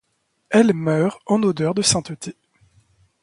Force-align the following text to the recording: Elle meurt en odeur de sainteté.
Elle 0.49 0.73
meurt 0.73 1.19
en 1.27 1.43
odeur 1.43 1.75
de 1.75 1.83
sainteté. 1.83 2.35